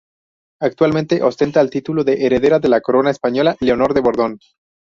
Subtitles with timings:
[0.59, 4.39] Actualmente ostenta el título la heredera de la Corona española, Leonor de Borbón.